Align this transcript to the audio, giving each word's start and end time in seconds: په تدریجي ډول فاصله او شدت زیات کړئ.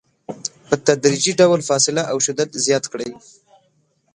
په 0.67 0.75
تدریجي 0.85 1.33
ډول 1.39 1.59
فاصله 1.69 2.03
او 2.11 2.17
شدت 2.25 2.49
زیات 2.65 2.85
کړئ. 2.91 3.09